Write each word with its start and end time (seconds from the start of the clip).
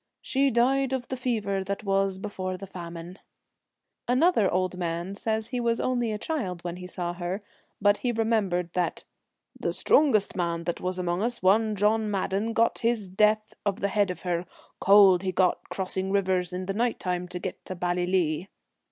She 0.23 0.49
died 0.49 0.93
of 0.93 1.09
the 1.09 1.15
fever 1.15 1.63
that 1.63 1.83
was 1.83 2.17
before 2.17 2.57
the 2.57 2.65
famine.' 2.65 3.19
Another 4.07 4.49
old 4.49 4.75
man 4.75 5.13
says 5.13 5.49
he 5.49 5.59
was 5.59 5.79
only 5.79 6.11
a 6.11 6.17
child 6.17 6.63
when 6.63 6.77
he 6.77 6.87
saw 6.87 7.13
her, 7.13 7.39
but 7.79 7.97
he 7.97 8.11
remembered 8.11 8.73
that' 8.73 9.03
the 9.59 9.71
strongest 9.71 10.35
man 10.35 10.63
that 10.63 10.81
was 10.81 10.97
among 10.97 11.21
us, 11.21 11.43
one 11.43 11.75
John 11.75 12.09
Madden, 12.09 12.53
got 12.53 12.79
his 12.79 13.09
death 13.09 13.53
of 13.63 13.79
the 13.79 13.89
head 13.89 14.09
of 14.09 14.23
her, 14.23 14.47
cold 14.79 15.21
he 15.21 15.31
got 15.31 15.69
crossing 15.69 16.09
rivers 16.11 16.51
in 16.51 16.65
the 16.65 16.73
night 16.73 16.97
time 16.99 17.27
to 17.27 17.37
get 17.37 17.63
to 17.65 17.75
Ballylee.' 17.75 18.47